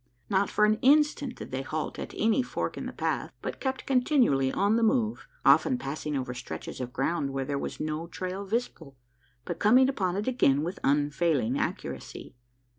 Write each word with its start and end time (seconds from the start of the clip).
Not 0.31 0.49
for 0.49 0.65
an 0.65 0.79
instant 0.81 1.35
did 1.35 1.51
they 1.51 1.61
halt 1.61 1.99
at 1.99 2.15
any 2.17 2.41
fork 2.41 2.75
in 2.75 2.87
the 2.87 2.91
path, 2.91 3.31
but 3.43 3.59
kept 3.59 3.85
continually 3.85 4.51
on 4.51 4.75
the 4.75 4.81
move, 4.81 5.27
often 5.45 5.77
passing 5.77 6.17
over 6.17 6.33
stretches 6.33 6.81
of 6.81 6.91
ground 6.91 7.29
where 7.33 7.45
there 7.45 7.59
was 7.59 7.79
no 7.79 8.07
trail 8.07 8.43
visible, 8.43 8.97
but 9.45 9.59
coming 9.59 9.87
upon 9.89 10.15
it 10.15 10.27
again 10.27 10.63
with 10.63 10.79
unfailing 10.83 11.59
accuracy. 11.59 12.33